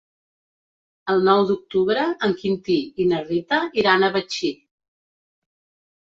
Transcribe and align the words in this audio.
El 1.13 1.19
nou 1.25 1.41
d'octubre 1.49 2.05
en 2.27 2.33
Quintí 2.39 2.77
i 3.03 3.07
na 3.11 3.19
Rita 3.27 3.59
iran 3.83 4.07
a 4.07 4.09
Betxí. 4.17 4.51